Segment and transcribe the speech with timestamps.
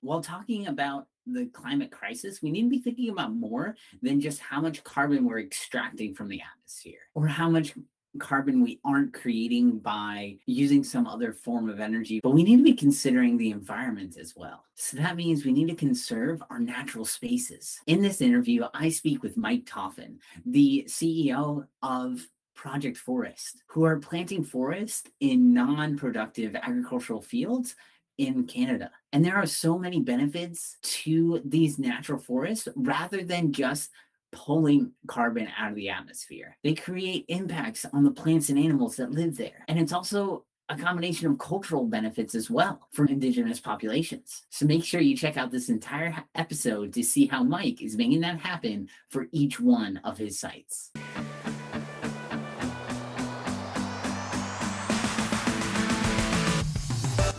[0.00, 4.40] while talking about the climate crisis, we need to be thinking about more than just
[4.40, 7.74] how much carbon we're extracting from the atmosphere or how much
[8.18, 12.62] carbon we aren't creating by using some other form of energy, but we need to
[12.62, 14.64] be considering the environment as well.
[14.74, 17.78] So that means we need to conserve our natural spaces.
[17.86, 23.98] In this interview, I speak with Mike Toffan, the CEO of Project Forest, who are
[23.98, 27.76] planting forest in non productive agricultural fields
[28.18, 28.90] in Canada.
[29.12, 33.90] And there are so many benefits to these natural forests rather than just
[34.32, 36.56] pulling carbon out of the atmosphere.
[36.62, 39.64] They create impacts on the plants and animals that live there.
[39.68, 44.42] And it's also a combination of cultural benefits as well for indigenous populations.
[44.50, 48.20] So make sure you check out this entire episode to see how Mike is making
[48.20, 50.90] that happen for each one of his sites.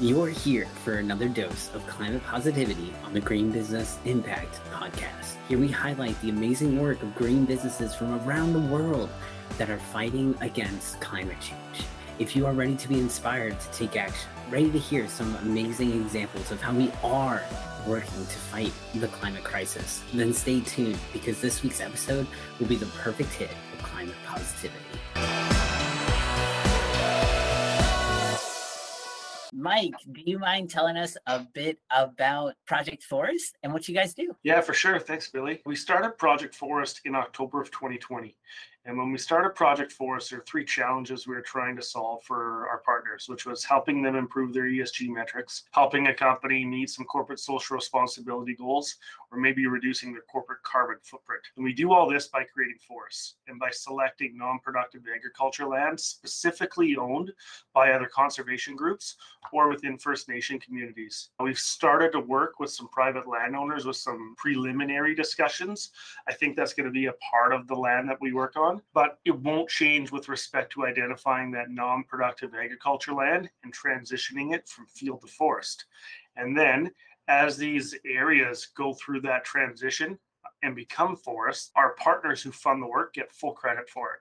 [0.02, 5.36] You're here for another dose of climate positivity on the Green Business Impact Podcast.
[5.50, 9.10] Here we highlight the amazing work of green businesses from around the world
[9.58, 11.86] that are fighting against climate change.
[12.18, 15.92] If you are ready to be inspired to take action, ready to hear some amazing
[15.92, 17.44] examples of how we are
[17.86, 22.26] working to fight the climate crisis, then stay tuned because this week's episode
[22.58, 24.99] will be the perfect hit of climate positivity.
[29.60, 34.14] Mike, do you mind telling us a bit about Project Forest and what you guys
[34.14, 34.34] do?
[34.44, 34.98] Yeah, for sure.
[35.00, 35.62] Thanks, Billy.
[35.66, 38.38] We started Project Forest in October of 2020.
[38.86, 42.24] And when we started Project Forest, there are three challenges we were trying to solve
[42.24, 46.90] for our partners, which was helping them improve their ESG metrics, helping a company meet
[46.90, 48.96] some corporate social responsibility goals,
[49.32, 51.44] or maybe reducing their corporate carbon footprint.
[51.56, 56.00] And we do all this by creating forests and by selecting non productive agriculture land
[56.00, 57.32] specifically owned
[57.74, 59.16] by other conservation groups
[59.54, 61.30] or within First Nation communities.
[61.40, 65.92] We've started to work with some private landowners with some preliminary discussions.
[66.28, 68.82] I think that's going to be a part of the land that we work on
[68.94, 74.54] but it won't change with respect to identifying that non productive agriculture land and transitioning
[74.54, 75.86] it from field to forest.
[76.36, 76.92] And then
[77.30, 80.20] as these areas go through that transition,
[80.64, 84.20] and become forests, our partners who fund the work get full credit for it.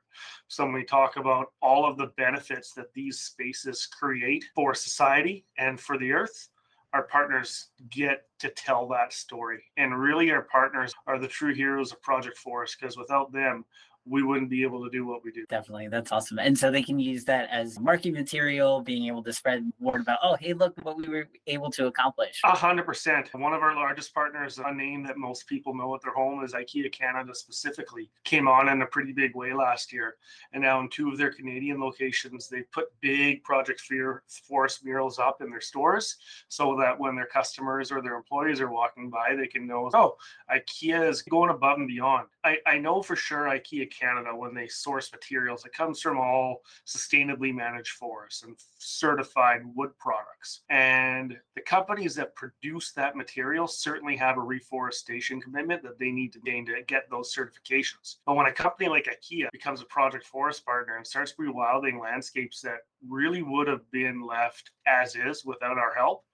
[0.48, 5.44] So when we talk about all of the benefits that these spaces create for society
[5.58, 6.48] and for the earth,
[6.92, 9.62] our partners get to tell that story.
[9.76, 13.64] And really, our partners are the true heroes of Project Forest because without them,
[14.08, 15.44] we wouldn't be able to do what we do.
[15.48, 15.88] Definitely.
[15.88, 16.38] That's awesome.
[16.38, 20.18] And so they can use that as marketing material, being able to spread word about,
[20.22, 22.40] oh, hey, look what we were able to accomplish.
[22.44, 23.28] A hundred percent.
[23.34, 26.52] One of our largest partners, a name that most people know at their home is
[26.52, 30.16] IKEA Canada specifically, came on in a pretty big way last year.
[30.52, 35.18] And now in two of their Canadian locations, they put big Project Fear Forest murals
[35.18, 36.16] up in their stores
[36.48, 40.16] so that when their customers or their employees are walking by, they can know, oh,
[40.52, 42.28] IKEA is going above and beyond.
[42.44, 45.64] I, I know for sure IKEA Canada when they source materials.
[45.64, 50.62] It comes from all sustainably managed forests and certified wood products.
[50.70, 56.32] And the companies that produce that material certainly have a reforestation commitment that they need
[56.34, 58.16] to gain to get those certifications.
[58.26, 62.60] But when a company like IKEA becomes a project forest partner and starts rewilding landscapes
[62.62, 66.24] that really would have been left as is without our help,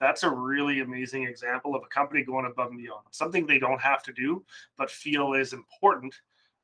[0.00, 3.04] that's a really amazing example of a company going above and beyond.
[3.10, 4.44] Something they don't have to do,
[4.76, 6.14] but feel is important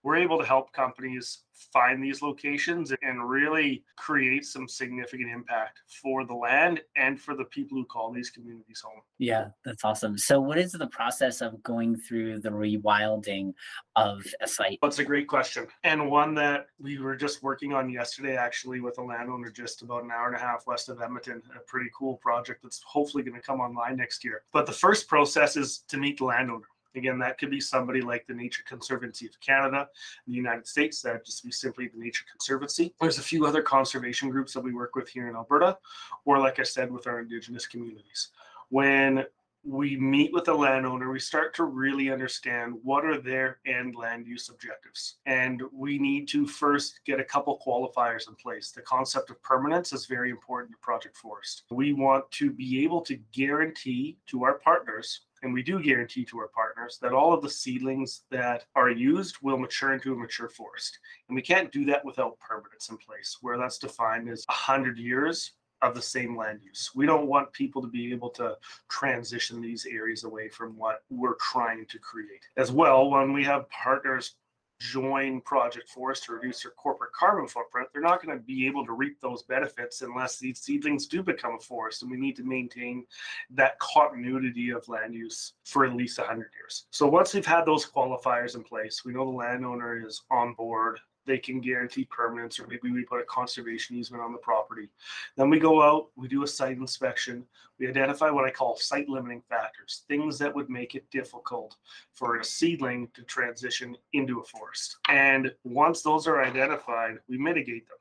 [0.03, 1.41] we're able to help companies
[1.73, 7.45] find these locations and really create some significant impact for the land and for the
[7.45, 9.01] people who call these communities home.
[9.19, 10.17] Yeah, that's awesome.
[10.17, 13.55] So, what is the process of going through the rewilding
[13.97, 14.79] of a site?
[14.83, 18.99] That's a great question, and one that we were just working on yesterday, actually, with
[18.99, 21.43] a landowner just about an hour and a half west of Edmonton.
[21.57, 24.43] A pretty cool project that's hopefully going to come online next year.
[24.53, 26.67] But the first process is to meet the landowner
[26.99, 29.89] Again, that could be somebody like the Nature Conservancy of Canada,
[30.27, 31.01] the United States.
[31.03, 32.93] That just be simply the Nature Conservancy.
[33.01, 35.79] There's a few other conservation groups that we work with here in Alberta,
[36.25, 38.31] or like I said, with our Indigenous communities.
[38.69, 39.25] When
[39.65, 44.27] we meet with a landowner, we start to really understand what are their end land
[44.27, 45.17] use objectives.
[45.27, 48.71] And we need to first get a couple qualifiers in place.
[48.71, 51.65] The concept of permanence is very important to Project Forest.
[51.71, 56.39] We want to be able to guarantee to our partners and we do guarantee to
[56.39, 60.49] our partners that all of the seedlings that are used will mature into a mature
[60.49, 60.99] forest.
[61.29, 65.53] And we can't do that without permanence in place, where that's defined as 100 years
[65.83, 66.91] of the same land use.
[66.95, 68.57] We don't want people to be able to
[68.89, 72.45] transition these areas away from what we're trying to create.
[72.57, 74.35] As well, when we have partners
[74.79, 78.85] join Project Forest to reduce their corporate carbon footprint, they're not going to be able
[78.87, 82.03] to reap those benefits unless these seedlings do become a forest.
[82.03, 83.05] And we need to maintain
[83.51, 86.87] that continuity of land use for at least 100 years.
[86.91, 91.01] So once we've had those qualifiers in place, we know the landowner is on board
[91.29, 94.89] they can guarantee permanence, or maybe we put a conservation easement on the property.
[95.37, 97.45] Then we go out, we do a site inspection,
[97.79, 101.77] we identify what I call site limiting factors, things that would make it difficult
[102.15, 104.97] for a seedling to transition into a forest.
[105.09, 107.99] And once those are identified, we mitigate them.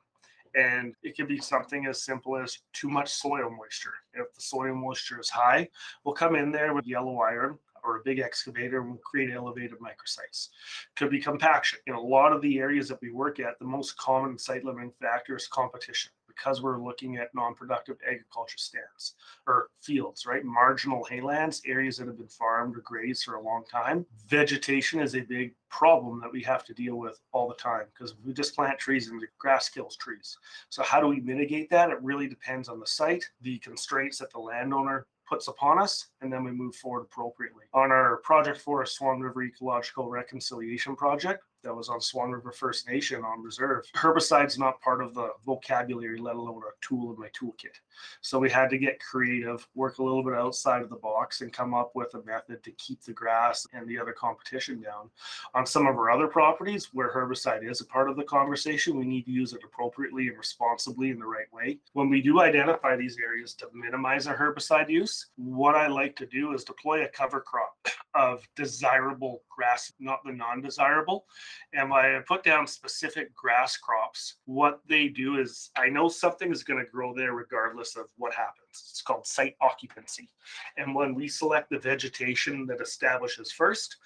[0.54, 3.92] And it can be something as simple as too much soil moisture.
[4.14, 5.68] If the soil moisture is high,
[6.02, 10.48] we'll come in there with yellow iron, or a big excavator and create elevated microsites.
[10.96, 11.78] Could be compaction.
[11.86, 14.92] In a lot of the areas that we work at, the most common site limiting
[15.00, 19.14] factor is competition because we're looking at non-productive agriculture stands
[19.46, 20.44] or fields, right?
[20.44, 24.06] Marginal haylands, areas that have been farmed or grazed for a long time.
[24.28, 28.14] Vegetation is a big problem that we have to deal with all the time because
[28.24, 30.36] we just plant trees and the grass kills trees.
[30.70, 31.90] So how do we mitigate that?
[31.90, 36.32] It really depends on the site, the constraints that the landowner puts upon us, and
[36.32, 37.64] then we move forward appropriately.
[37.74, 42.88] On our Project Forest Swan River Ecological Reconciliation Project, that was on Swan River First
[42.88, 43.84] Nation on reserve.
[43.96, 47.76] Herbicide's not part of the vocabulary, let alone a tool in my toolkit.
[48.20, 51.52] So we had to get creative, work a little bit outside of the box, and
[51.52, 55.10] come up with a method to keep the grass and the other competition down.
[55.54, 59.04] On some of our other properties where herbicide is a part of the conversation, we
[59.04, 61.78] need to use it appropriately and responsibly in the right way.
[61.92, 66.26] When we do identify these areas to minimize our herbicide use, what I like to
[66.26, 67.74] do is deploy a cover crop
[68.14, 71.26] of desirable grass, not the non desirable
[71.72, 76.64] and I put down specific grass crops, what they do is I know something is
[76.64, 78.58] going to grow there regardless of what happens.
[78.72, 80.28] It's called site occupancy.
[80.76, 83.96] And when we select the vegetation that establishes first,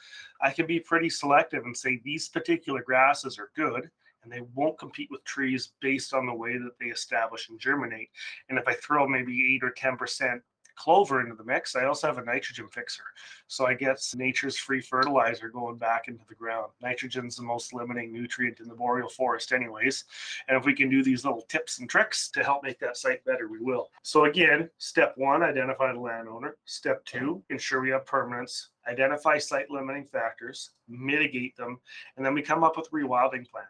[0.41, 3.91] I can be pretty selective and say these particular grasses are good
[4.23, 8.09] and they won't compete with trees based on the way that they establish and germinate.
[8.49, 10.41] And if I throw maybe eight or 10%
[10.77, 13.03] clover into the mix, I also have a nitrogen fixer.
[13.49, 16.73] So I get nature's free fertilizer going back into the ground.
[16.83, 20.05] Nitrogen's the most limiting nutrient in the boreal forest, anyways.
[20.49, 23.25] And if we can do these little tips and tricks to help make that site
[23.25, 23.91] better, we will.
[24.03, 26.57] So again, step one, identify the landowner.
[26.65, 28.71] Step two, ensure we have permanence.
[28.89, 31.79] Identify site limiting factors, mitigate them,
[32.17, 33.65] and then we come up with a rewilding plan.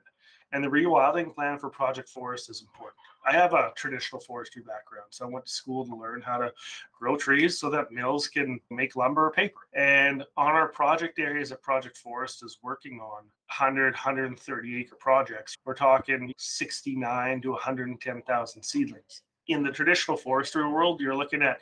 [0.53, 2.97] And the rewilding plan for Project Forest is important.
[3.25, 6.53] I have a traditional forestry background, so I went to school to learn how to
[6.99, 9.61] grow trees so that mills can make lumber or paper.
[9.75, 13.25] And on our project areas that Project Forest is working on,
[13.59, 21.01] 100, 130 acre projects, we're talking 69 to 110,000 seedlings in the traditional forestry world,
[21.01, 21.61] you're looking at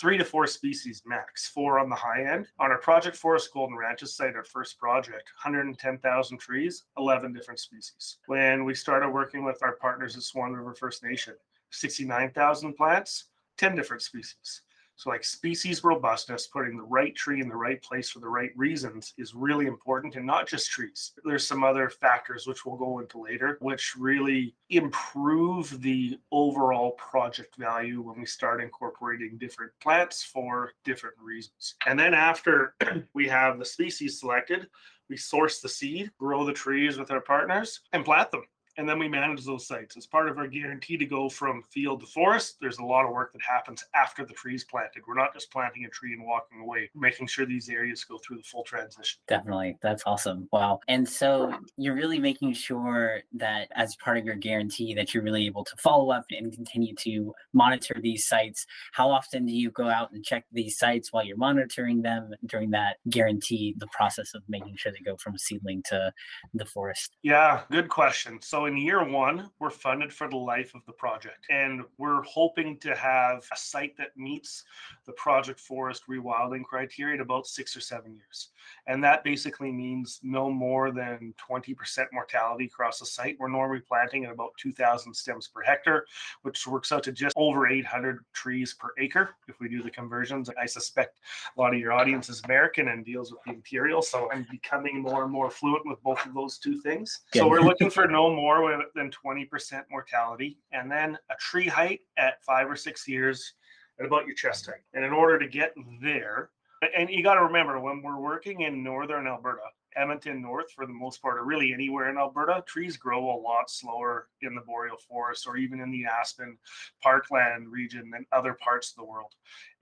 [0.00, 2.48] three to four species max, four on the high end.
[2.58, 8.18] On our Project Forest Golden Ranches site, our first project, 110,000 trees, 11 different species.
[8.26, 11.34] When we started working with our partners at Swan River First Nation,
[11.70, 13.26] 69,000 plants,
[13.58, 14.62] 10 different species.
[15.00, 18.50] So, like species robustness, putting the right tree in the right place for the right
[18.54, 21.12] reasons is really important, and not just trees.
[21.24, 27.56] There's some other factors which we'll go into later, which really improve the overall project
[27.56, 31.76] value when we start incorporating different plants for different reasons.
[31.86, 32.74] And then after
[33.14, 34.68] we have the species selected,
[35.08, 38.44] we source the seed, grow the trees with our partners, and plant them
[38.80, 39.98] and then we manage those sites.
[39.98, 43.12] As part of our guarantee to go from field to forest, there's a lot of
[43.12, 45.02] work that happens after the tree is planted.
[45.06, 48.38] We're not just planting a tree and walking away, making sure these areas go through
[48.38, 49.20] the full transition.
[49.28, 49.76] Definitely.
[49.82, 50.48] That's awesome.
[50.50, 50.80] Wow.
[50.88, 55.44] And so you're really making sure that as part of your guarantee that you're really
[55.44, 58.64] able to follow up and continue to monitor these sites.
[58.92, 62.70] How often do you go out and check these sites while you're monitoring them during
[62.70, 66.10] that guarantee, the process of making sure they go from seedling to
[66.54, 67.18] the forest?
[67.22, 68.40] Yeah, good question.
[68.40, 71.46] So in year one, we're funded for the life of the project.
[71.50, 74.64] And we're hoping to have a site that meets
[75.06, 78.50] the Project Forest rewilding criteria in about six or seven years.
[78.86, 83.36] And that basically means no more than 20% mortality across the site.
[83.38, 86.04] We're normally planting at about 2,000 stems per hectare,
[86.42, 90.48] which works out to just over 800 trees per acre if we do the conversions.
[90.60, 91.18] I suspect
[91.56, 94.02] a lot of your audience is American and deals with the imperial.
[94.02, 97.20] So I'm becoming more and more fluent with both of those two things.
[97.34, 98.59] So we're looking for no more
[98.94, 103.54] than 20% mortality, and then a tree height at five or six years
[103.98, 104.82] at about your chest height.
[104.94, 106.50] And in order to get there,
[106.96, 109.62] and you got to remember when we're working in northern Alberta,
[109.96, 113.70] Edmonton North, for the most part, or really anywhere in Alberta, trees grow a lot
[113.70, 116.56] slower in the boreal forest or even in the aspen
[117.02, 119.32] parkland region than other parts of the world.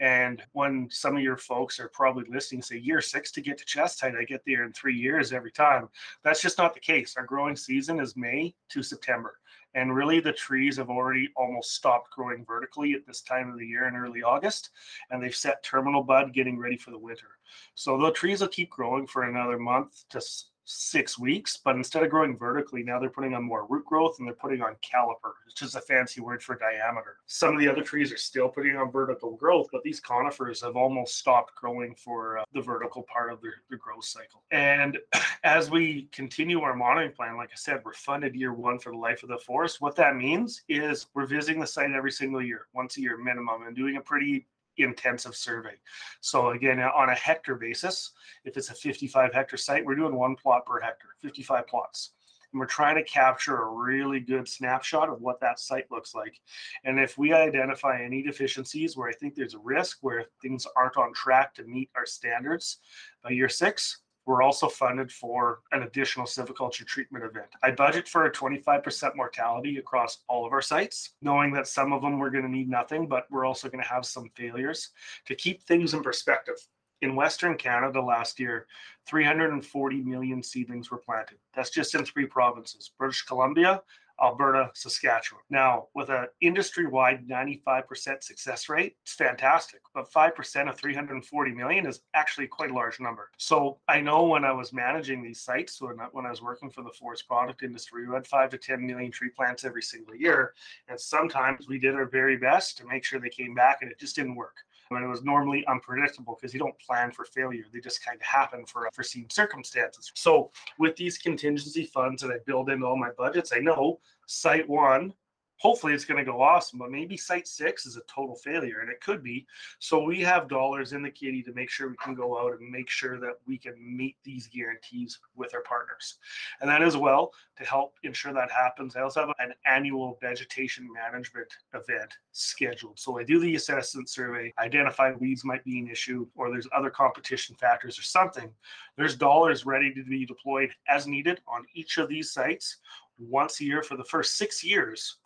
[0.00, 3.64] And when some of your folks are probably listening, say year six to get to
[3.64, 5.88] chest height, I get there in three years every time.
[6.24, 7.14] That's just not the case.
[7.16, 9.38] Our growing season is May to September.
[9.78, 13.66] And really, the trees have already almost stopped growing vertically at this time of the
[13.66, 14.70] year in early August,
[15.08, 17.28] and they've set terminal bud getting ready for the winter.
[17.76, 20.20] So the trees will keep growing for another month to
[20.68, 24.28] six weeks, but instead of growing vertically, now they're putting on more root growth and
[24.28, 27.16] they're putting on caliper, which is a fancy word for diameter.
[27.26, 30.76] Some of the other trees are still putting on vertical growth, but these conifers have
[30.76, 34.44] almost stopped growing for uh, the vertical part of their, their growth cycle.
[34.50, 34.98] And
[35.44, 38.98] as we continue our monitoring plan, like I said, we're funded year one for the
[38.98, 39.80] life of the forest.
[39.80, 43.62] What that means is we're visiting the site every single year, once a year minimum,
[43.66, 44.46] and doing a pretty
[44.78, 45.74] intensive survey.
[46.20, 48.12] So again, uh, on a hectare basis,
[48.44, 52.12] if it's a 55 hectare site, we're doing one plot per hectare, 55 plots.
[52.52, 56.40] And we're trying to capture a really good snapshot of what that site looks like.
[56.84, 60.96] And if we identify any deficiencies where I think there's a risk where things aren't
[60.96, 62.78] on track to meet our standards
[63.22, 67.46] by year six, we're also funded for an additional silviculture treatment event.
[67.62, 72.02] I budget for a 25% mortality across all of our sites, knowing that some of
[72.02, 74.90] them we're going to need nothing, but we're also going to have some failures.
[75.28, 76.56] To keep things in perspective,
[77.00, 78.66] in Western Canada last year,
[79.06, 81.38] 340 million seedlings were planted.
[81.54, 83.82] That's just in three provinces British Columbia,
[84.22, 85.42] Alberta, Saskatchewan.
[85.50, 89.80] Now, with an industry wide 95% success rate, it's fantastic.
[89.94, 93.30] But 5% of 340 million is actually quite a large number.
[93.38, 96.70] So I know when I was managing these sites, when I, when I was working
[96.70, 100.14] for the forest product industry, we had five to 10 million tree plants every single
[100.14, 100.54] year.
[100.88, 103.98] And sometimes we did our very best to make sure they came back and it
[103.98, 104.56] just didn't work.
[104.96, 107.64] And it was normally unpredictable because you don't plan for failure.
[107.72, 110.10] They just kind of happen for unforeseen circumstances.
[110.14, 114.68] So with these contingency funds that I build into all my budgets, I know site
[114.68, 115.12] one
[115.58, 118.90] hopefully it's going to go awesome but maybe site six is a total failure and
[118.90, 119.46] it could be.
[119.78, 122.70] So we have dollars in the kitty to make sure we can go out and
[122.70, 126.18] make sure that we can meet these guarantees with our partners.
[126.60, 130.88] And that as well to help ensure that happens i also have an annual vegetation
[130.92, 132.98] management event scheduled.
[132.98, 136.90] So i do the assessment survey identify weeds might be an issue or there's other
[136.90, 138.50] competition factors or something.
[138.96, 142.76] There's dollars ready to be deployed as needed on each of these sites
[143.18, 145.16] once a year for the first six years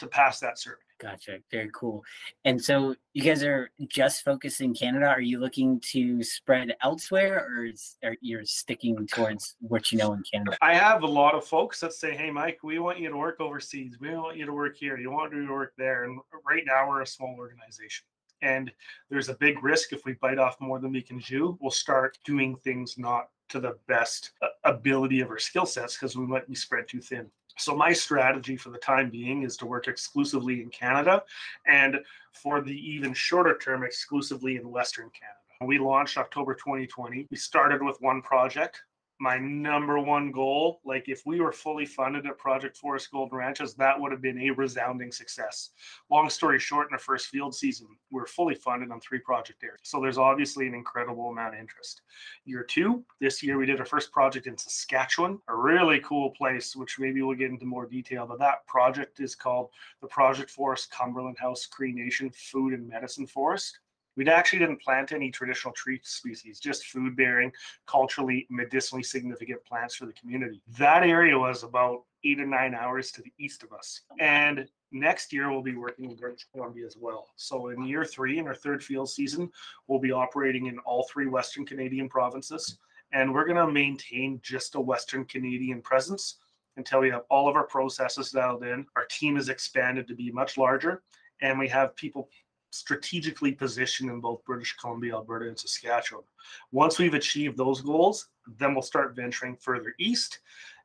[0.00, 0.76] to pass that survey.
[1.00, 1.38] Gotcha.
[1.50, 2.04] Very cool.
[2.44, 5.06] And so you guys are just focused in Canada.
[5.06, 10.12] Are you looking to spread elsewhere or is, are you sticking towards what you know
[10.12, 10.58] in Canada?
[10.60, 13.40] I have a lot of folks that say, Hey, Mike, we want you to work
[13.40, 13.96] overseas.
[13.98, 14.98] We want you to work here.
[14.98, 16.04] You want to work there.
[16.04, 18.04] And right now we're a small organization.
[18.42, 18.70] And
[19.08, 22.18] there's a big risk if we bite off more than we can chew, we'll start
[22.24, 26.48] doing things not to the best uh, ability of our skill sets because we might
[26.48, 27.30] be spread too thin.
[27.58, 31.22] So my strategy for the time being is to work exclusively in Canada
[31.66, 31.98] and
[32.32, 35.66] for the even shorter term exclusively in Western Canada.
[35.66, 37.26] We launched October 2020.
[37.30, 38.80] We started with one project
[39.20, 40.80] my number one goal.
[40.84, 44.40] Like if we were fully funded at Project Forest Golden Ranches, that would have been
[44.40, 45.70] a resounding success.
[46.10, 49.62] Long story short, in our first field season, we are fully funded on three project
[49.62, 49.80] areas.
[49.82, 52.00] So there's obviously an incredible amount of interest.
[52.46, 56.74] Year two, this year we did our first project in Saskatchewan, a really cool place,
[56.74, 58.26] which maybe we'll get into more detail.
[58.26, 59.68] But that project is called
[60.00, 63.78] the Project Forest Cumberland House Cree Nation Food and Medicine Forest.
[64.16, 67.52] We actually didn't plant any traditional tree species, just food bearing,
[67.86, 70.60] culturally, medicinally significant plants for the community.
[70.78, 74.02] That area was about eight or nine hours to the east of us.
[74.18, 77.28] And next year, we'll be working in British Columbia as well.
[77.36, 79.50] So in year three, in our third field season,
[79.86, 82.78] we'll be operating in all three Western Canadian provinces.
[83.12, 86.36] And we're going to maintain just a Western Canadian presence
[86.76, 88.86] until we have all of our processes dialed in.
[88.96, 91.02] Our team is expanded to be much larger,
[91.42, 92.28] and we have people
[92.70, 96.24] strategically positioned in both British Columbia, Alberta, and Saskatchewan.
[96.72, 100.40] Once we've achieved those goals, then we'll start venturing further east.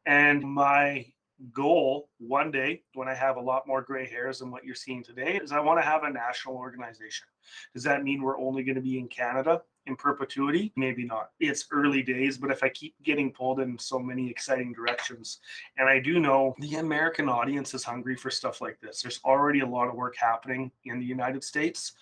[0.06, 1.06] And my
[1.52, 5.04] goal one day, when I have a lot more gray hairs than what you're seeing
[5.04, 7.28] today, is I want to have a national organization.
[7.74, 9.62] Does that mean we're only going to be in Canada?
[9.88, 10.72] In perpetuity?
[10.76, 11.32] Maybe not.
[11.40, 15.40] It's early days, but if I keep getting pulled in so many exciting directions,
[15.78, 19.02] and I do know the American audience is hungry for stuff like this.
[19.02, 21.94] There's already a lot of work happening in the United States.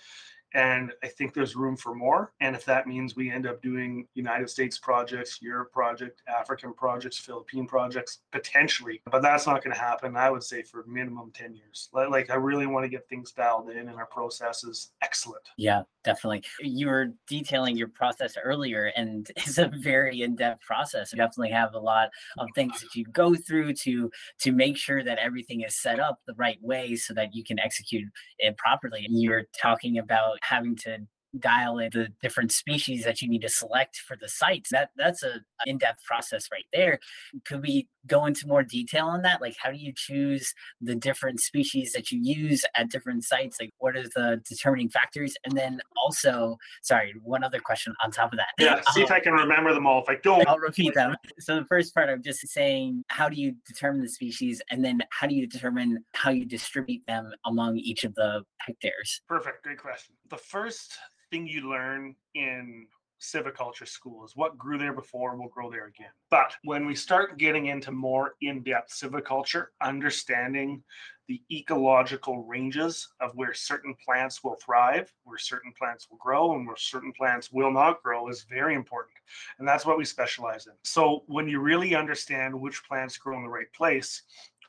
[0.54, 2.32] And I think there's room for more.
[2.40, 7.18] And if that means we end up doing United States projects, Europe project, African projects,
[7.18, 10.16] Philippine projects, potentially, but that's not going to happen.
[10.16, 11.90] I would say for minimum 10 years.
[11.94, 15.44] Like I really want to get things dialed in and our process is excellent.
[15.58, 16.44] Yeah, definitely.
[16.60, 21.12] You were detailing your process earlier and it's a very in-depth process.
[21.12, 25.04] You definitely have a lot of things that you go through to to make sure
[25.04, 28.08] that everything is set up the right way so that you can execute
[28.40, 29.06] it properly.
[29.06, 31.00] And you're talking about having to
[31.40, 34.70] dial in the different species that you need to select for the sites.
[34.70, 37.00] That that's a in-depth process right there.
[37.46, 39.42] Could we go into more detail on that?
[39.42, 43.58] Like how do you choose the different species that you use at different sites?
[43.60, 45.36] Like what are the determining factors?
[45.44, 48.50] And then also, sorry, one other question on top of that.
[48.60, 50.02] Yeah, see um, if I can remember them all.
[50.02, 51.16] If I don't I'll repeat them.
[51.40, 55.02] So the first part I'm just saying how do you determine the species and then
[55.12, 59.22] how do you determine how you distribute them among each of the hectares?
[59.28, 59.64] Perfect.
[59.64, 60.16] Great question.
[60.30, 60.94] The first
[61.32, 62.88] thing you learn in
[63.24, 66.12] silviculture school is what grew there before will grow there again.
[66.30, 70.84] But when we start getting into more in-depth silviculture, understanding
[71.30, 76.68] the ecological ranges of where certain plants will thrive, where certain plants will grow, and
[76.68, 79.16] where certain plants will not grow is very important.
[79.58, 80.74] And that's what we specialize in.
[80.84, 84.24] So when you really understand which plants grow in the right place,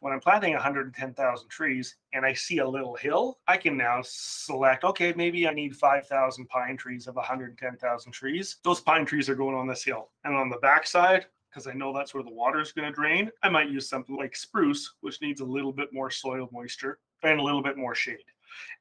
[0.04, 4.84] when I'm planting 110,000 trees and I see a little hill, I can now select,
[4.84, 8.58] okay, maybe I need 5,000 pine trees of 110,000 trees.
[8.64, 10.10] Those pine trees are going on this hill.
[10.24, 13.30] And on the backside, because I know that's where the water is going to drain,
[13.42, 17.40] I might use something like spruce, which needs a little bit more soil moisture and
[17.40, 18.26] a little bit more shade.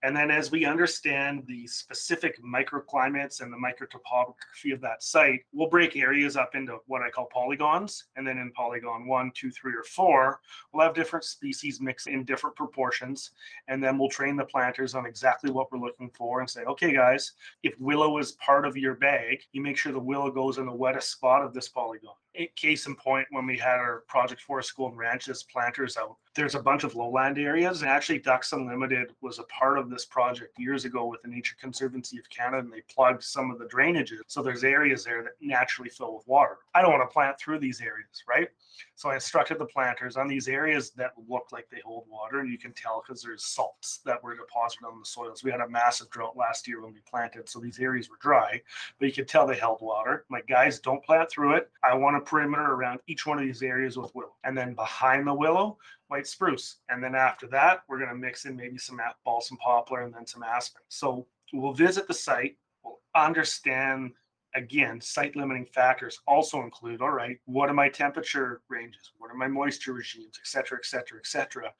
[0.01, 5.69] And then as we understand the specific microclimates and the microtopography of that site, we'll
[5.69, 8.05] break areas up into what I call polygons.
[8.15, 10.39] And then in polygon one, two, three, or four,
[10.71, 13.31] we'll have different species mixed in different proportions.
[13.67, 16.93] And then we'll train the planters on exactly what we're looking for and say, okay,
[16.93, 20.65] guys, if willow is part of your bag, you make sure the willow goes in
[20.65, 22.15] the wettest spot of this polygon
[22.55, 26.61] case in point, when we had our Project Forest Golden Ranches planters out, there's a
[26.61, 27.81] bunch of lowland areas.
[27.81, 31.55] And actually, Ducks Unlimited was a part of this project years ago with the Nature
[31.59, 34.21] Conservancy of Canada, and they plugged some of the drainages.
[34.27, 36.57] So there's areas there that naturally fill with water.
[36.73, 38.49] I don't want to plant through these areas, right?
[38.95, 42.51] So I instructed the planters on these areas that look like they hold water, and
[42.51, 45.43] you can tell because there's salts that were deposited on the soils.
[45.43, 48.61] We had a massive drought last year when we planted, so these areas were dry,
[48.99, 50.25] but you could tell they held water.
[50.29, 51.69] My guys, don't plant through it.
[51.83, 55.27] I want a perimeter around each one of these areas with willow, and then behind
[55.27, 55.77] the willow,
[56.07, 60.01] white spruce, and then after that, we're going to mix in maybe some balsam poplar
[60.01, 60.81] and then some aspen.
[60.89, 64.13] So we'll visit the site, we'll understand
[64.55, 69.11] again, site limiting factors also include, all right, what are my temperature ranges?
[69.17, 71.71] What are my moisture regimes, et cetera, et cetera, et cetera.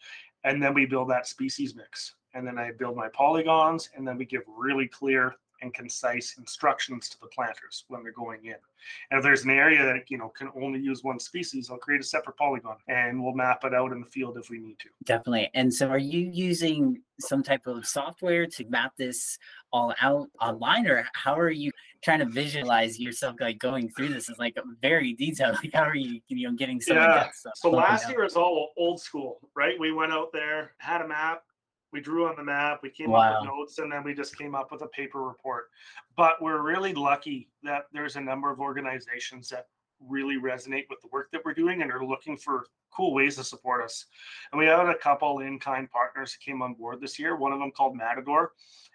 [0.44, 2.16] And then we build that species mix.
[2.34, 7.10] And then I build my polygons, and then we give really clear and concise instructions
[7.10, 8.56] to the planters when they're going in.
[9.10, 12.02] And if there's an area that you know can only use one species, I'll create
[12.02, 14.90] a separate polygon and we'll map it out in the field if we need to.
[15.06, 15.50] Definitely.
[15.54, 19.38] And so are you using some type of software to map this
[19.72, 21.72] all out online or how are you
[22.04, 25.96] trying to visualize yourself like going through this is like very detailed like how are
[25.96, 27.28] you you know getting so yeah.
[27.56, 31.44] so last year was all old school right we went out there had a map
[31.94, 33.20] we drew on the map, we came wow.
[33.20, 35.66] up with notes, and then we just came up with a paper report.
[36.18, 39.68] But we're really lucky that there's a number of organizations that
[40.02, 43.44] really resonate with the work that we're doing and are looking for cool ways to
[43.44, 44.06] support us.
[44.52, 47.52] And we have a couple in kind partners that came on board this year, one
[47.52, 48.52] of them called Matador.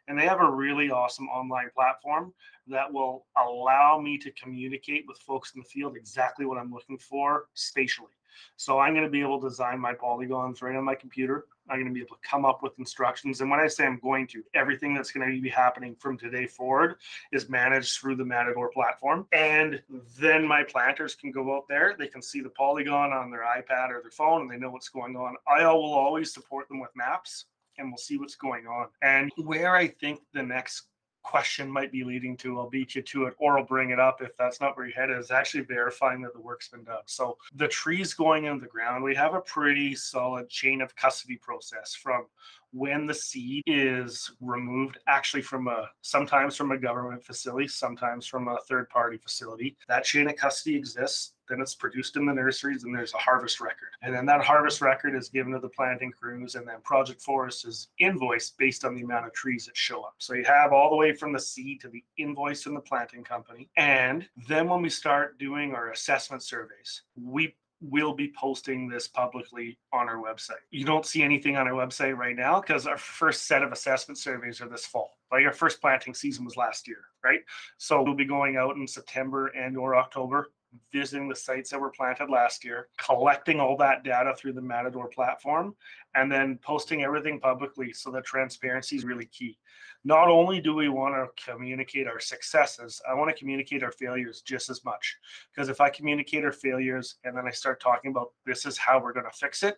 [0.06, 2.32] And they have a really awesome online platform
[2.68, 6.98] that will allow me to communicate with folks in the field exactly what I'm looking
[6.98, 8.12] for spatially.
[8.56, 11.46] So I'm going to be able to design my polygons right on my computer.
[11.70, 13.40] I'm going to be able to come up with instructions.
[13.40, 16.46] And when I say I'm going to, everything that's going to be happening from today
[16.46, 16.96] forward
[17.32, 19.26] is managed through the Matador platform.
[19.32, 19.82] And
[20.18, 21.94] then my planters can go out there.
[21.98, 24.88] They can see the polygon on their iPad or their phone and they know what's
[24.88, 25.36] going on.
[25.46, 28.88] I will always support them with maps and we'll see what's going on.
[29.02, 30.84] And where I think the next
[31.28, 32.58] question might be leading to.
[32.58, 34.94] I'll beat you to it, or I'll bring it up if that's not where your
[34.94, 35.30] head is.
[35.30, 37.02] Actually, verifying that the work's been done.
[37.04, 41.36] So the trees going into the ground, we have a pretty solid chain of custody
[41.36, 42.24] process from
[42.72, 48.48] when the seed is removed actually from a sometimes from a government facility sometimes from
[48.48, 52.85] a third party facility that chain of custody exists then it's produced in the nurseries
[52.85, 53.88] and there's a harvest record.
[54.02, 57.66] And then that harvest record is given to the planting crews and then project forest
[57.66, 60.14] is invoiced based on the amount of trees that show up.
[60.18, 63.24] So you have all the way from the seed to the invoice in the planting
[63.24, 63.68] company.
[63.76, 69.78] And then when we start doing our assessment surveys we we'll be posting this publicly
[69.92, 70.62] on our website.
[70.70, 74.18] You don't see anything on our website right now because our first set of assessment
[74.18, 75.18] surveys are this fall.
[75.30, 77.40] Like our first planting season was last year, right?
[77.76, 80.50] So we'll be going out in September and or October
[80.92, 85.09] visiting the sites that were planted last year, collecting all that data through the Matador
[85.09, 85.74] platform,
[86.14, 89.59] and then posting everything publicly so that transparency is really key.
[90.04, 94.42] Not only do we want to communicate our successes, I want to communicate our failures
[94.42, 95.16] just as much.
[95.50, 99.00] Because if I communicate our failures and then I start talking about this is how
[99.00, 99.76] we're going to fix it,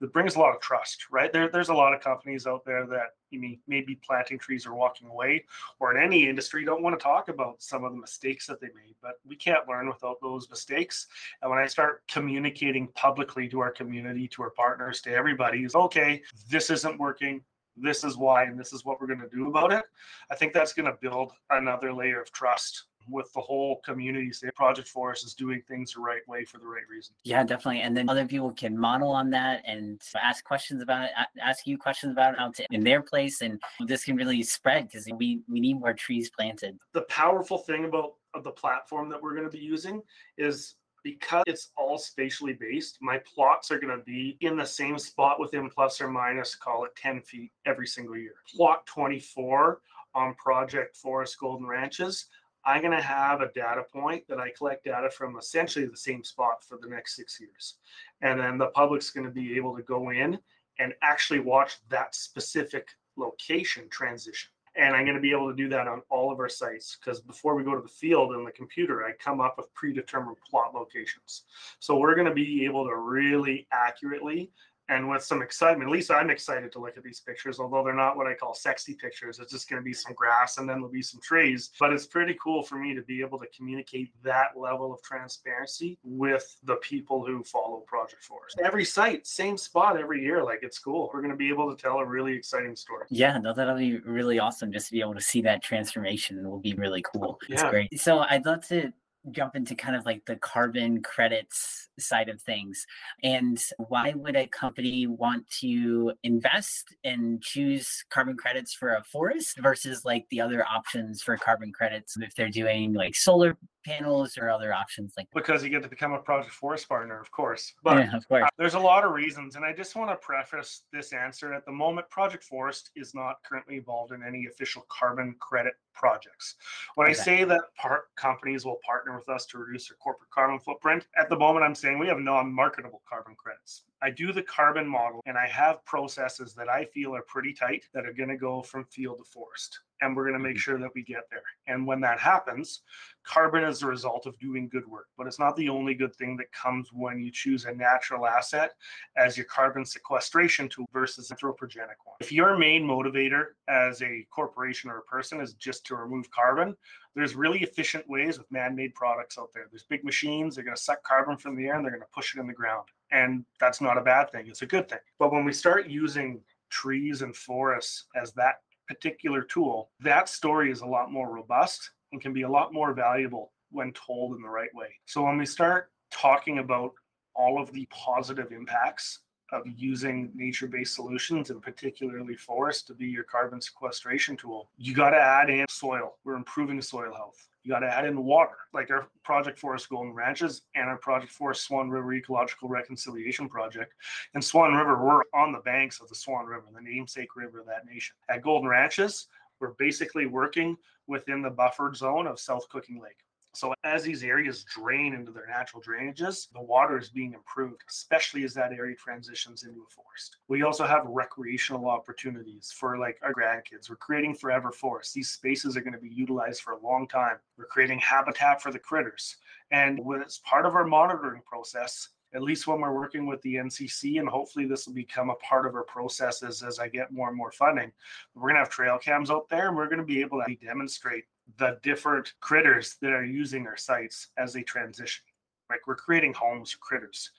[0.00, 1.32] that brings a lot of trust, right?
[1.32, 4.74] There, there's a lot of companies out there that you mean maybe planting trees or
[4.74, 5.44] walking away,
[5.80, 8.68] or in any industry don't want to talk about some of the mistakes that they
[8.68, 8.94] made.
[9.02, 11.06] But we can't learn without those mistakes.
[11.42, 15.74] And when I start communicating publicly to our community, to our partners, to everybody, is
[15.74, 17.42] okay, this isn't working
[17.80, 19.84] this is why and this is what we're going to do about it
[20.30, 24.50] i think that's going to build another layer of trust with the whole community say
[24.54, 27.80] project forest is doing things the right way for the right reason yeah definitely.
[27.80, 31.10] And then other people can model on that and ask questions about it
[31.42, 35.08] ask you questions about it to, in their place and this can really spread because
[35.16, 36.78] we we need more trees planted.
[36.92, 40.02] The powerful thing about the platform that we're going to be using
[40.36, 44.98] is because it's all spatially based, my plots are going to be in the same
[44.98, 48.34] spot within plus or minus, call it 10 feet every single year.
[48.54, 49.80] Plot 24
[50.14, 52.26] on Project Forest Golden Ranches,
[52.68, 56.22] I'm going to have a data point that I collect data from essentially the same
[56.22, 57.76] spot for the next six years.
[58.20, 60.38] And then the public's going to be able to go in
[60.78, 65.68] and actually watch that specific location transition and I'm going to be able to do
[65.70, 68.52] that on all of our sites because before we go to the field in the
[68.52, 71.44] computer, I come up with predetermined plot locations.
[71.80, 74.52] So we're going to be able to really accurately
[74.88, 75.88] and with some excitement.
[75.88, 78.54] At least I'm excited to look at these pictures, although they're not what I call
[78.54, 79.38] sexy pictures.
[79.38, 81.70] It's just going to be some grass and then there'll be some trees.
[81.78, 85.98] But it's pretty cool for me to be able to communicate that level of transparency
[86.02, 88.60] with the people who follow Project Forest.
[88.64, 90.42] Every site, same spot every year.
[90.42, 91.10] Like it's cool.
[91.12, 93.06] We're going to be able to tell a really exciting story.
[93.10, 96.38] Yeah, no, that'll be really awesome just to be able to see that transformation.
[96.38, 97.38] It will be really cool.
[97.48, 97.70] It's yeah.
[97.70, 98.00] great.
[98.00, 98.92] So I'd love to
[99.30, 102.86] jump into kind of like the carbon credits side of things.
[103.22, 109.58] And why would a company want to invest and choose carbon credits for a forest
[109.60, 113.56] versus like the other options for carbon credits if they're doing like solar
[113.88, 115.40] panels or other options like that?
[115.40, 118.44] because you get to become a project forest partner of course but yeah, of course.
[118.44, 121.64] Uh, there's a lot of reasons and i just want to preface this answer at
[121.64, 126.56] the moment project forest is not currently involved in any official carbon credit projects
[126.96, 127.18] when okay.
[127.18, 131.06] i say that part companies will partner with us to reduce their corporate carbon footprint
[131.18, 135.20] at the moment i'm saying we have non-marketable carbon credits I do the carbon model
[135.26, 138.62] and I have processes that I feel are pretty tight that are going to go
[138.62, 139.80] from field to forest.
[140.00, 140.60] And we're going to make mm-hmm.
[140.60, 141.42] sure that we get there.
[141.66, 142.82] And when that happens,
[143.24, 145.06] carbon is the result of doing good work.
[145.16, 148.74] But it's not the only good thing that comes when you choose a natural asset
[149.16, 152.16] as your carbon sequestration tool versus anthropogenic one.
[152.20, 156.76] If your main motivator as a corporation or a person is just to remove carbon,
[157.18, 159.66] there's really efficient ways with man-made products out there.
[159.70, 162.08] There's big machines, they're going to suck carbon from the air and they're going to
[162.14, 162.86] push it in the ground.
[163.10, 164.98] And that's not a bad thing it's a good thing.
[165.18, 170.80] But when we start using trees and forests as that particular tool that story is
[170.80, 174.48] a lot more robust and can be a lot more valuable when told in the
[174.48, 174.88] right way.
[175.06, 176.92] So when we start talking about
[177.34, 179.20] all of the positive impacts
[179.52, 185.10] of using nature-based solutions and particularly forest to be your carbon sequestration tool you got
[185.10, 188.90] to add in soil we're improving soil health you got to add in water, like
[188.90, 193.92] our Project Forest Golden Ranches and our Project Forest Swan River Ecological Reconciliation Project.
[194.32, 197.66] And Swan River, we're on the banks of the Swan River, the namesake river of
[197.66, 198.16] that nation.
[198.30, 199.26] At Golden Ranches,
[199.60, 203.18] we're basically working within the buffered zone of South Cooking Lake.
[203.58, 208.44] So as these areas drain into their natural drainages, the water is being improved, especially
[208.44, 210.36] as that area transitions into a forest.
[210.46, 213.90] We also have recreational opportunities for like our grandkids.
[213.90, 215.12] We're creating forever forests.
[215.12, 217.38] These spaces are going to be utilized for a long time.
[217.56, 219.38] We're creating habitat for the critters.
[219.72, 224.20] And it's part of our monitoring process, at least when we're working with the NCC,
[224.20, 227.36] and hopefully this will become a part of our processes as I get more and
[227.36, 227.90] more funding.
[228.36, 230.54] We're going to have trail cams out there, and we're going to be able to
[230.54, 231.24] demonstrate
[231.56, 235.24] the different critters that are using our sites as they transition.
[235.70, 237.30] Like we're creating homes for critters.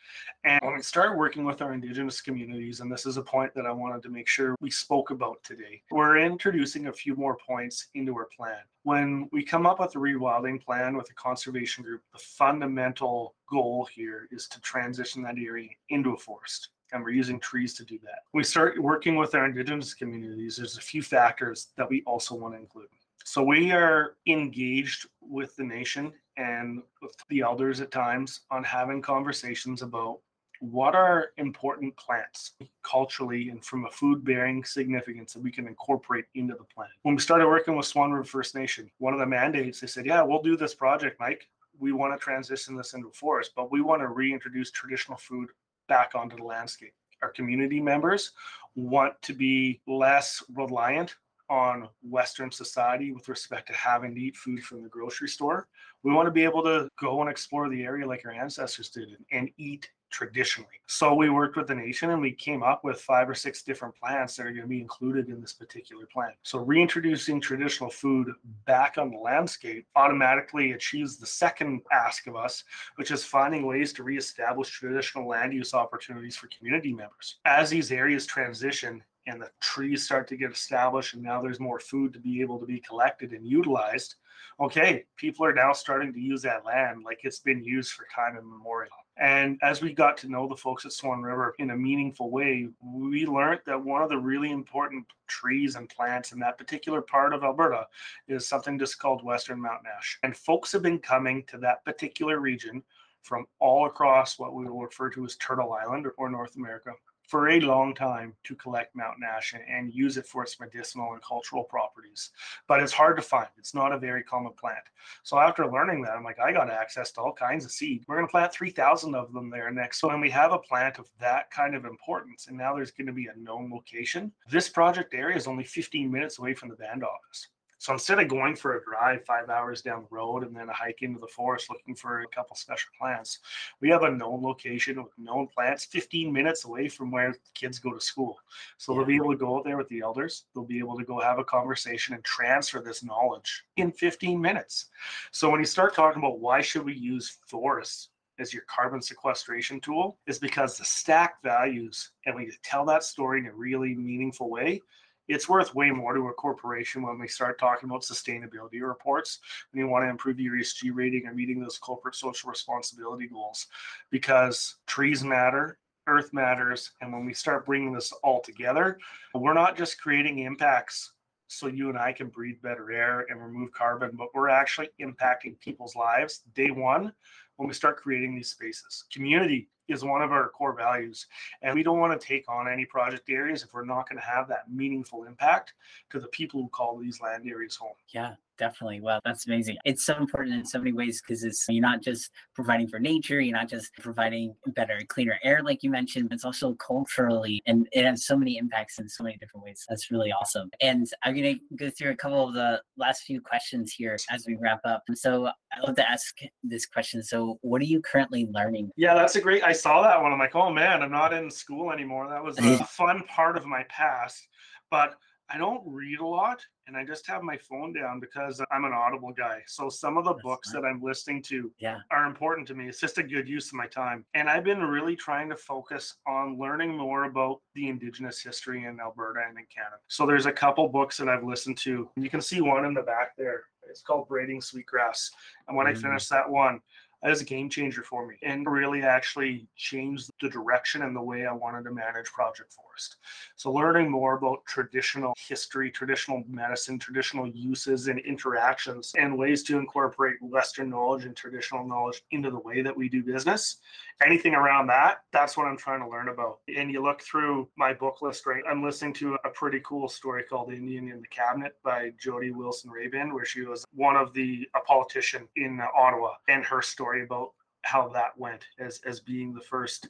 [0.43, 3.65] And when we start working with our indigenous communities, and this is a point that
[3.65, 7.87] I wanted to make sure we spoke about today, we're introducing a few more points
[7.95, 8.59] into our plan.
[8.83, 13.87] When we come up with a rewilding plan with a conservation group, the fundamental goal
[13.91, 17.99] here is to transition that area into a forest and we're using trees to do
[18.03, 18.19] that.
[18.33, 22.53] we start working with our indigenous communities, there's a few factors that we also want
[22.53, 22.87] to include.
[23.29, 29.03] So we are engaged with the nation and with the elders at times on having
[29.03, 30.17] conversations about
[30.61, 36.25] what are important plants culturally and from a food bearing significance that we can incorporate
[36.33, 36.89] into the plan.
[37.03, 40.07] When we started working with Swan River First Nation, one of the mandates, they said,
[40.07, 41.47] Yeah, we'll do this project, Mike.
[41.77, 45.49] We want to transition this into a forest, but we want to reintroduce traditional food
[45.87, 46.93] back onto the landscape.
[47.21, 48.31] Our community members
[48.73, 51.15] want to be less reliant
[51.49, 55.67] on Western society with respect to having to eat food from the grocery store.
[56.03, 59.17] We want to be able to go and explore the area like our ancestors did
[59.31, 60.69] and eat traditionally.
[60.87, 63.95] So we worked with the nation and we came up with five or six different
[63.95, 66.31] plants that are going to be included in this particular plan.
[66.43, 68.31] So reintroducing traditional food
[68.65, 72.63] back on the landscape automatically achieves the second ask of us,
[72.95, 77.37] which is finding ways to reestablish traditional land use opportunities for community members.
[77.45, 81.79] As these areas transition and the trees start to get established and now there's more
[81.79, 84.15] food to be able to be collected and utilized
[84.59, 88.37] okay people are now starting to use that land like it's been used for time
[88.37, 88.91] immemorial.
[89.21, 92.69] And as we got to know the folks at swan river in a meaningful way
[92.81, 97.33] we learned that one of the really important trees and plants in that particular part
[97.33, 97.85] of alberta
[98.27, 102.39] is something just called western mountain ash and folks have been coming to that particular
[102.39, 102.81] region
[103.21, 106.91] from all across what we will refer to as turtle island or north america
[107.29, 111.13] for a long time to collect mountain ash and, and, use it for its medicinal
[111.13, 112.31] and cultural properties.
[112.67, 113.47] But it's hard to find.
[113.57, 114.83] It's not a very common plant.
[115.21, 118.03] So after learning that, I'm like, I got access to all kinds of seed.
[118.07, 120.01] We're going to plant 3,000 of them there next.
[120.01, 123.07] So when we have a plant of that kind of importance, and now there's going
[123.07, 126.75] to be a known location, this project area is only 15 minutes away from the
[126.75, 127.47] band office.
[127.79, 130.73] So instead of going for a drive five hours down the road and then a
[130.73, 133.39] hike into the forest looking for a couple special plants,
[133.81, 137.93] we have a known location with known plants 15 minutes away from where kids go
[137.93, 138.37] to school.
[138.77, 138.99] So yeah.
[138.99, 140.43] they'll be able to go out there with the elders.
[140.53, 144.87] They'll be able to go have a conversation and transfer this knowledge in 15 minutes.
[145.31, 149.79] So when you start talking about why should we use forests as your carbon sequestration
[149.79, 154.49] tool is because the stack values and we tell that story in a really meaningful
[154.49, 154.81] way
[155.29, 159.39] it's worth way more to a corporation when we start talking about sustainability reports
[159.71, 163.67] when you want to improve your ESG rating and meeting those corporate social responsibility goals
[164.11, 168.97] because trees matter earth matters and when we start bringing this all together
[169.35, 171.13] we're not just creating impacts
[171.49, 175.59] so you and I can breathe better air and remove carbon, but we're actually impacting
[175.59, 177.11] people's lives day one
[177.57, 179.05] when we start creating these spaces.
[179.11, 181.27] Community is one of our core values.
[181.61, 184.25] And we don't want to take on any project areas if we're not going to
[184.25, 185.73] have that meaningful impact
[186.11, 187.95] to the people who call these land areas home.
[188.09, 189.01] Yeah, definitely.
[189.01, 189.77] Well, that's amazing.
[189.85, 193.39] It's so important in so many ways because it's you're not just providing for nature,
[193.39, 197.87] you're not just providing better, cleaner air, like you mentioned, but it's also culturally and
[197.91, 199.83] it has so many impacts in so many different ways.
[199.89, 200.69] That's really awesome.
[200.81, 204.57] And I'm gonna go through a couple of the last few questions here as we
[204.59, 205.03] wrap up.
[205.07, 207.23] And so I love to ask this question.
[207.23, 208.91] So what are you currently learning?
[208.97, 210.33] Yeah, that's a great I saw that one.
[210.33, 212.27] I'm like, oh man, I'm not in school anymore.
[212.29, 214.47] That was a fun part of my past.
[214.91, 215.15] But
[215.49, 218.93] I don't read a lot and I just have my phone down because I'm an
[218.93, 219.61] audible guy.
[219.67, 221.97] So some of the That's books that I'm listening to yeah.
[222.11, 222.87] are important to me.
[222.87, 224.25] It's just a good use of my time.
[224.33, 228.99] And I've been really trying to focus on learning more about the indigenous history in
[228.99, 229.97] Alberta and in Canada.
[230.07, 232.09] So there's a couple books that I've listened to.
[232.15, 233.63] You can see one in the back there.
[233.89, 235.31] It's called Braiding Sweetgrass.
[235.67, 235.97] And when mm-hmm.
[235.97, 236.03] I mm.
[236.03, 236.79] finish that one,
[237.23, 241.45] as a game changer for me and really actually changed the direction and the way
[241.45, 243.17] I wanted to manage Project Forest.
[243.55, 249.77] So, learning more about traditional history, traditional medicine, traditional uses and interactions, and ways to
[249.77, 253.77] incorporate Western knowledge and traditional knowledge into the way that we do business.
[254.21, 256.59] Anything around that, that's what I'm trying to learn about.
[256.75, 258.63] And you look through my book list, right?
[258.69, 262.51] I'm listening to a pretty cool story called The Indian in the Cabinet by Jody
[262.51, 267.08] Wilson Raybould, where she was one of the, a politician in Ottawa, and her story
[267.09, 267.51] story about
[267.83, 270.09] how that went as as being the first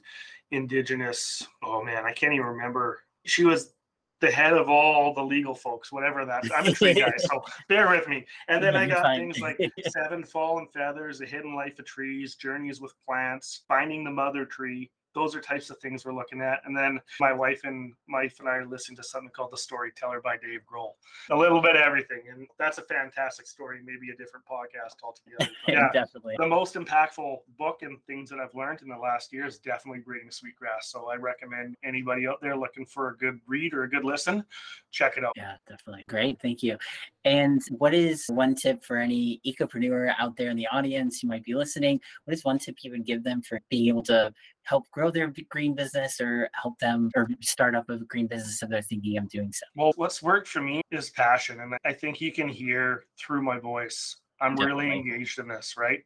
[0.50, 3.00] indigenous oh man i can't even remember.
[3.26, 3.74] She was
[4.20, 7.88] the head of all the legal folks whatever that i'm a tree guy so bear
[7.88, 8.26] with me.
[8.48, 9.58] And then i got things like
[9.88, 14.90] seven fallen feathers the hidden life of trees journeys with plants finding the mother tree
[15.14, 16.60] those are types of things we're looking at.
[16.64, 19.56] And then my wife and my wife and I are listening to something called The
[19.56, 20.92] Storyteller by Dave Grohl.
[21.30, 22.22] A little bit of everything.
[22.30, 25.50] And that's a fantastic story, maybe a different podcast altogether.
[25.68, 26.34] yeah, definitely.
[26.38, 30.00] The most impactful book and things that I've learned in the last year is definitely
[30.00, 30.90] Braiding Sweetgrass.
[30.90, 34.44] So I recommend anybody out there looking for a good read or a good listen,
[34.90, 35.32] check it out.
[35.36, 36.04] Yeah, definitely.
[36.08, 36.40] Great.
[36.42, 36.76] Thank you.
[37.24, 41.44] And what is one tip for any ecopreneur out there in the audience who might
[41.44, 42.00] be listening?
[42.24, 44.32] What is one tip you would give them for being able to
[44.64, 48.68] help grow their green business or help them or start up a green business if
[48.68, 49.66] they're thinking of doing so?
[49.74, 51.60] Well, what's worked for me is passion.
[51.60, 54.86] And I think you can hear through my voice I'm Definitely.
[54.86, 56.00] really engaged in this, right?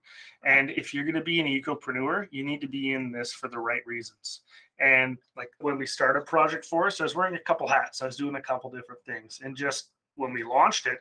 [0.45, 3.49] And if you're going to be an ecopreneur, you need to be in this for
[3.49, 4.41] the right reasons.
[4.81, 8.03] And like when we started Project Forest, I was wearing a couple hats.
[8.03, 9.41] I was doing a couple different things.
[9.43, 10.99] And just when we launched it,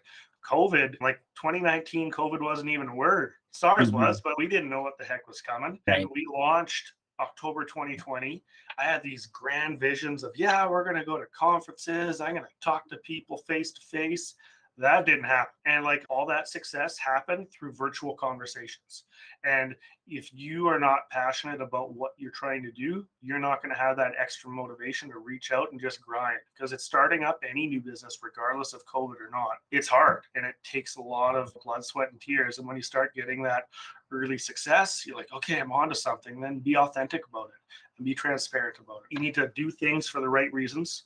[0.47, 3.33] COVID, like 2019, COVID wasn't even a word.
[3.51, 3.97] SARS mm-hmm.
[3.97, 5.79] was, but we didn't know what the heck was coming.
[5.87, 6.01] Right.
[6.01, 8.43] And we launched October 2020.
[8.77, 12.21] I had these grand visions of, yeah, we're going to go to conferences.
[12.21, 14.35] I'm going to talk to people face to face
[14.77, 15.53] that didn't happen.
[15.65, 19.03] And like all that success happened through virtual conversations.
[19.43, 19.75] And
[20.07, 23.79] if you are not passionate about what you're trying to do you're not going to
[23.79, 27.67] have that extra motivation to reach out and just grind because it's starting up any
[27.67, 29.57] new business regardless of covid or not.
[29.71, 32.57] It's hard and it takes a lot of blood sweat and tears.
[32.57, 33.63] And when you start getting that
[34.11, 36.41] early success you're like okay i'm onto something.
[36.41, 37.61] Then be authentic about it
[37.97, 39.15] and be transparent about it.
[39.15, 41.03] You need to do things for the right reasons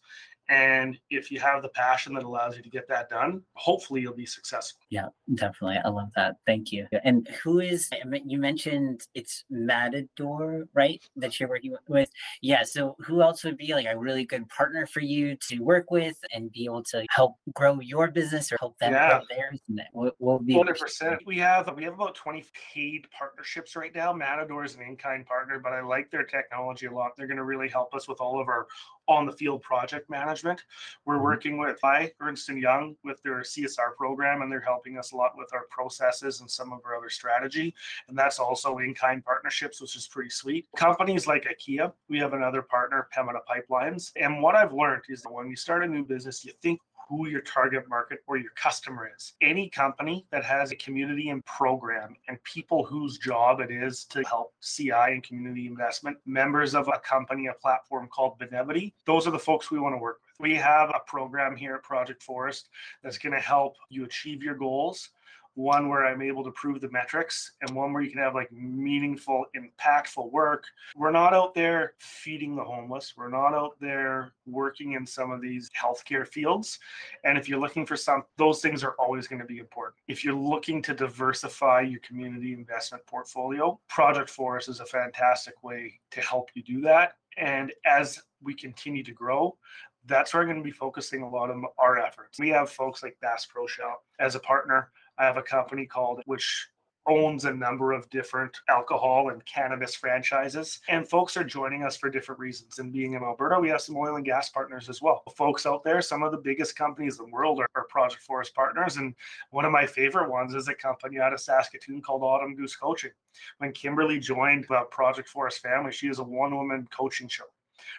[0.50, 4.14] and if you have the passion that allows you to get that done, hopefully you'll
[4.14, 4.80] be successful.
[4.90, 5.80] Yeah, definitely.
[5.84, 6.38] I love that.
[6.46, 6.88] Thank you.
[7.04, 7.90] And who is,
[8.26, 11.04] you mentioned it's Matador, right?
[11.18, 12.10] That you're working with.
[12.42, 12.64] Yeah.
[12.64, 16.18] So who else would be like a really good partner for you to work with
[16.34, 19.10] and be able to help grow your business or help them yeah.
[19.10, 19.60] grow theirs?
[19.68, 21.26] And what will be 100%.
[21.26, 24.14] We have, we have about 20 paid partnerships right now.
[24.14, 27.12] Matador is an in-kind partner, but I like their technology a lot.
[27.18, 28.68] They're going to really help us with all of our
[29.08, 30.64] on the field project management.
[31.06, 31.24] We're mm-hmm.
[31.24, 35.16] working with by Ernst and Young with their CSR program, and they're helping us a
[35.16, 37.74] lot with our processes and some of our other strategy.
[38.08, 40.68] And that's also in kind partnerships, which is pretty sweet.
[40.76, 44.12] Companies like IKEA, we have another partner, Pembina Pipelines.
[44.16, 47.28] And what I've learned is that when you start a new business, you think who
[47.28, 49.34] your target market or your customer is.
[49.42, 54.24] Any company that has a community and program and people whose job it is to
[54.24, 59.32] help CI and community investment, members of a company, a platform called Benevity, those are
[59.32, 60.50] the folks we want to work with.
[60.50, 62.70] We have a program here at Project Forest
[63.04, 65.10] that's going to help you achieve your goals
[65.58, 68.52] one where I'm able to prove the metrics, and one where you can have like
[68.52, 70.66] meaningful, impactful work.
[70.96, 73.16] We're not out there feeding the homeless.
[73.18, 76.78] We're not out there working in some of these healthcare fields.
[77.24, 79.96] And if you're looking for some, those things are always going to be important.
[80.08, 86.00] If you're looking to diversify your community investment portfolio, Project Forest is a fantastic way
[86.12, 87.14] to help you do that.
[87.36, 89.58] And as we continue to grow,
[90.06, 92.40] that's where I'm going to be focusing a lot of our efforts.
[92.40, 94.92] We have folks like Bass Pro Shop as a partner.
[95.18, 96.68] I have a company called which
[97.08, 100.80] owns a number of different alcohol and cannabis franchises.
[100.90, 102.80] And folks are joining us for different reasons.
[102.80, 105.24] And being in Alberta, we have some oil and gas partners as well.
[105.36, 108.98] Folks out there, some of the biggest companies in the world are, Project Forest partners.
[108.98, 109.16] And
[109.52, 113.12] one of my favorite ones is a company out of Saskatoon called Autumn Goose Coaching.
[113.60, 117.46] When Kimberly joined the Project Forest family, she is a one woman coaching show.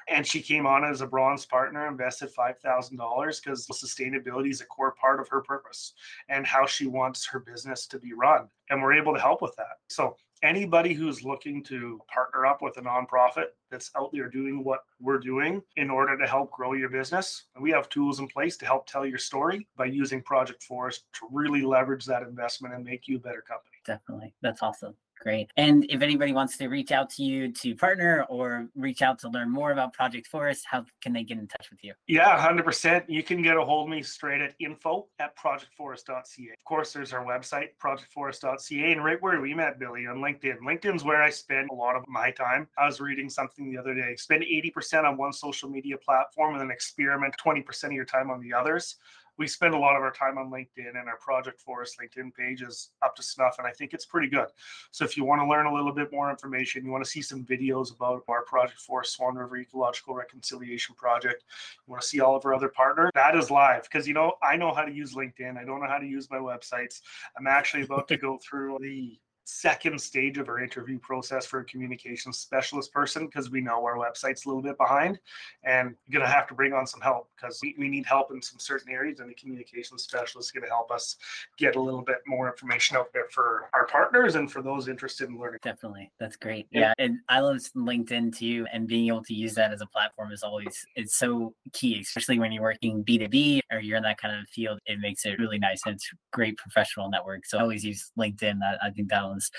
[0.08, 4.94] And she came on as a bronze partner, invested $5,000 because sustainability is a core
[5.00, 5.94] part of her purpose
[6.28, 8.48] and how she wants her business to be run.
[8.70, 9.78] And we're able to help with that.
[9.88, 14.84] So, anybody who's looking to partner up with a nonprofit that's out there doing what
[15.00, 18.66] we're doing in order to help grow your business, we have tools in place to
[18.66, 23.08] help tell your story by using Project Forest to really leverage that investment and make
[23.08, 23.76] you a better company.
[23.84, 24.34] Definitely.
[24.42, 24.94] That's awesome.
[25.20, 25.50] Great.
[25.56, 29.28] And if anybody wants to reach out to you to partner or reach out to
[29.28, 31.92] learn more about Project Forest, how can they get in touch with you?
[32.06, 33.04] Yeah, 100%.
[33.08, 36.50] You can get a hold of me straight at info at projectforest.ca.
[36.56, 40.58] Of course, there's our website, projectforest.ca, and right where we met Billy on LinkedIn.
[40.60, 42.68] LinkedIn's where I spend a lot of my time.
[42.78, 46.60] I was reading something the other day spend 80% on one social media platform and
[46.60, 48.96] then experiment 20% of your time on the others
[49.38, 52.62] we spend a lot of our time on LinkedIn and our Project Forest LinkedIn page
[52.62, 53.56] is up to snuff.
[53.58, 54.48] And I think it's pretty good.
[54.90, 57.22] So if you want to learn a little bit more information, you want to see
[57.22, 61.44] some videos about our Project Forest Swan River Ecological Reconciliation Project,
[61.86, 63.84] you want to see all of our other partners, that is live.
[63.84, 65.56] Because, you know, I know how to use LinkedIn.
[65.56, 67.00] I don't know how to use my websites.
[67.38, 69.18] I'm actually about to go through the
[69.48, 73.96] second stage of our interview process for a communications specialist person because we know our
[73.96, 75.18] website's a little bit behind
[75.64, 78.42] and going to have to bring on some help because we, we need help in
[78.42, 81.16] some certain areas and the communications specialist is going to help us
[81.56, 85.30] get a little bit more information out there for our partners and for those interested
[85.30, 85.58] in learning.
[85.62, 86.12] Definitely.
[86.20, 86.66] That's great.
[86.70, 87.04] Yeah, yeah.
[87.04, 90.42] and i love linkedin too and being able to use that as a platform is
[90.42, 94.46] always it's so key especially when you're working b2b or you're in that kind of
[94.48, 98.12] field it makes it really nice and it's great professional network so i always use
[98.18, 99.50] linkedin i, I think that was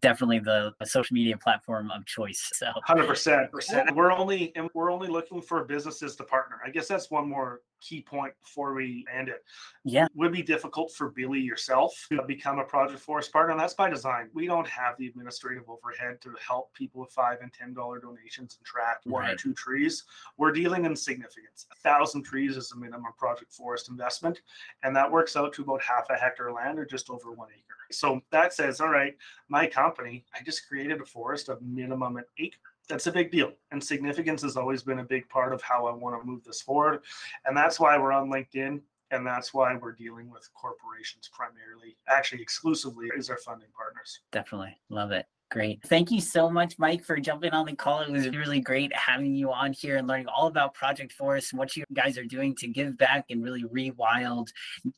[0.00, 2.50] definitely the, the, social media platform of choice.
[2.54, 3.94] So 100%.
[3.94, 6.58] We're only and we're only looking for businesses to partner.
[6.64, 9.44] I guess that's one more key point before we end it.
[9.84, 10.04] Yeah.
[10.04, 13.74] It would be difficult for Billy yourself to become a Project Forest partner, and that's
[13.74, 14.28] by design.
[14.32, 18.56] We don't have the administrative overhead to help people with five and ten dollar donations
[18.56, 19.34] and track one Right.
[19.34, 20.04] or two trees.
[20.36, 21.66] We're dealing in significance.
[21.72, 24.40] A thousand trees is a minimum Project Forest investment,
[24.82, 27.48] and that works out to about half a hectare of land or just over one
[27.52, 27.76] acre.
[27.90, 29.16] So that says, all right,
[29.48, 32.56] my company, I just created a forest of minimum an acre.
[32.88, 33.52] That's a big deal.
[33.70, 36.60] And significance has always been a big part of how I want to move this
[36.60, 37.02] forward.
[37.46, 38.80] And that's why we're on LinkedIn.
[39.10, 44.20] And that's why we're dealing with corporations primarily, actually exclusively as our funding partners.
[44.30, 44.76] Definitely.
[44.88, 45.26] Love it.
[45.52, 45.82] Great.
[45.84, 48.00] Thank you so much, Mike, for jumping on the call.
[48.00, 51.58] It was really great having you on here and learning all about Project Forest and
[51.58, 54.48] what you guys are doing to give back and really rewild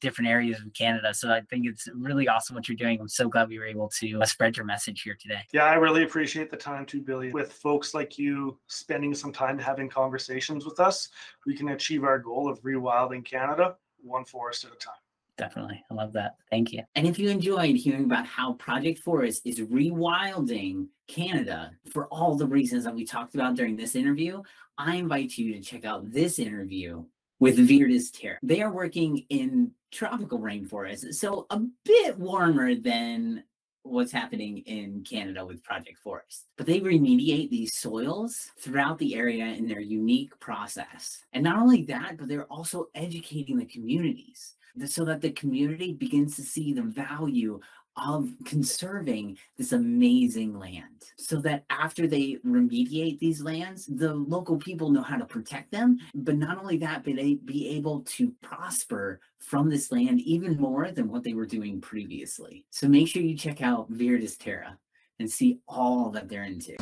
[0.00, 1.12] different areas of Canada.
[1.12, 3.00] So I think it's really awesome what you're doing.
[3.00, 5.40] I'm so glad we were able to uh, spread your message here today.
[5.52, 7.32] Yeah, I really appreciate the time too, Billy.
[7.32, 11.08] With folks like you spending some time having conversations with us,
[11.46, 13.74] we can achieve our goal of rewilding Canada
[14.04, 14.94] one forest at a time.
[15.36, 15.84] Definitely.
[15.90, 16.36] I love that.
[16.50, 16.82] Thank you.
[16.94, 22.46] And if you enjoyed hearing about how Project Forest is rewilding Canada for all the
[22.46, 24.42] reasons that we talked about during this interview,
[24.78, 27.04] I invite you to check out this interview
[27.40, 28.38] with Viridis Terra.
[28.42, 33.44] They are working in tropical rainforests, so a bit warmer than
[33.84, 36.46] what's happening in Canada with Project Forest.
[36.56, 41.24] But they remediate these soils throughout the area in their unique process.
[41.32, 44.56] And not only that, but they're also educating the communities
[44.86, 47.60] so that the community begins to see the value
[47.96, 50.84] of conserving this amazing land
[51.16, 55.98] so that after they remediate these lands the local people know how to protect them.
[56.14, 60.90] But not only that but they be able to prosper from this land even more
[60.90, 62.64] than what they were doing previously.
[62.70, 64.78] So make sure you check out Viridis Terra
[65.18, 66.76] and see all that they're into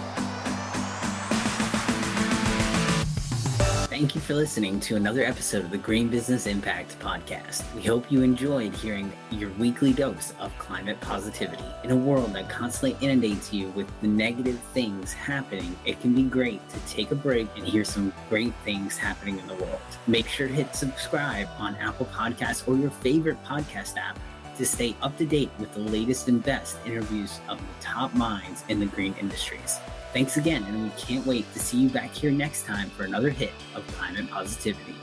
[3.92, 7.62] Thank you for listening to another episode of the Green Business Impact Podcast.
[7.74, 11.62] We hope you enjoyed hearing your weekly dose of climate positivity.
[11.84, 16.22] In a world that constantly inundates you with the negative things happening, it can be
[16.22, 19.82] great to take a break and hear some great things happening in the world.
[20.06, 24.18] Make sure to hit subscribe on Apple Podcasts or your favorite podcast app
[24.56, 28.64] to stay up to date with the latest and best interviews of the top minds
[28.70, 29.78] in the green industries.
[30.12, 33.30] Thanks again, and we can't wait to see you back here next time for another
[33.30, 34.94] hit of climate positivity.